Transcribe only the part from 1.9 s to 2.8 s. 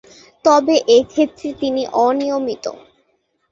অনিয়মিত।